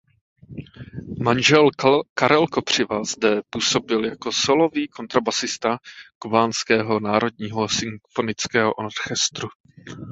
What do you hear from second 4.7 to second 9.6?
kontrabasista kubánského Národního symfonického orchestru.